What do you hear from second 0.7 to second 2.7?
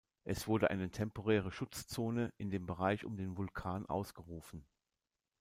eine temporäre Schutzzone in dem